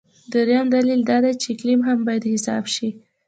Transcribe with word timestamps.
درېیم 0.31 0.67
دلیل 0.75 1.01
دا 1.09 1.17
دی 1.23 1.31
چې 1.41 1.47
اقلیم 1.53 1.81
هم 1.87 1.99
باید 2.05 2.23
حساب 2.33 2.65
شي. 2.73 2.89